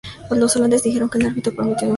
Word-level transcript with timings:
Los 0.31 0.55
holandeses 0.55 0.85
dijeron 0.85 1.09
que 1.11 1.19
el 1.19 1.27
árbitro 1.27 1.53
permitió 1.53 1.53
el 1.53 1.55
juego 1.55 1.69
muy 1.69 1.73
sucio. 1.75 1.89